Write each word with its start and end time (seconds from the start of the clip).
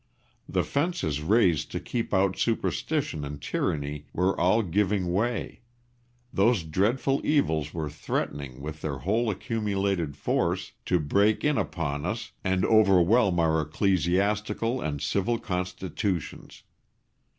The 0.49 0.63
fences 0.63 1.21
raised 1.21 1.69
to 1.73 1.79
keep 1.79 2.11
out 2.11 2.35
superstition 2.35 3.23
and 3.23 3.39
tyranny 3.39 4.07
were 4.13 4.35
all 4.39 4.63
giving 4.63 5.13
way; 5.13 5.61
those 6.33 6.63
dreadful 6.63 7.21
evils 7.23 7.71
were 7.71 7.87
threatening, 7.87 8.61
with 8.61 8.81
their 8.81 8.97
whole 8.97 9.29
accumulated 9.29 10.17
force, 10.17 10.71
to 10.85 10.99
break 10.99 11.43
in 11.43 11.59
upon 11.59 12.07
us 12.07 12.31
and 12.43 12.65
overwhelm 12.65 13.39
our 13.39 13.61
ecclesiastical 13.61 14.81
and 14.81 15.03
civil 15.03 15.37
constitutions. 15.37 16.63